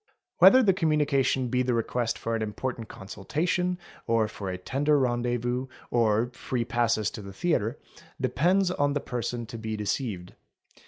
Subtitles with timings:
[0.39, 3.77] Whether the communication L be the request for an important consultation,
[4.07, 7.77] or for a tender rendezvous, or free passes for the theatre,
[8.19, 10.33] depends on the person to be deceived.